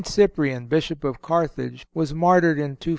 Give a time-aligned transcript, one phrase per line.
[0.03, 2.89] Cyprian, Bishop of Carthage, was martyred in 258.